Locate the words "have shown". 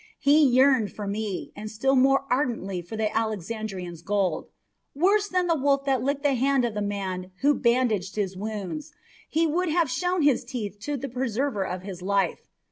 9.69-10.23